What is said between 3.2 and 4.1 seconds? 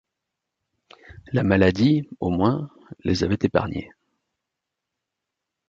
avait épargnés.